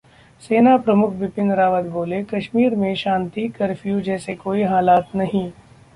सेना 0.41 0.71
प्रमुख 0.77 1.11
बिपिन 1.15 1.51
रावत 1.51 1.85
बोले- 1.91 2.23
कश्मीर 2.33 2.75
में 2.75 2.93
शांति, 2.95 3.47
कर्फ्यू 3.59 4.01
जैसे 4.01 4.35
कोई 4.37 4.63
हालात 4.63 5.15
नहीं 5.15 5.49